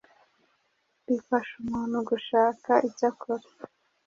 bifasha 1.07 1.53
umuntu 1.61 1.97
gushaka 2.09 2.71
icyakorwa 2.87 3.49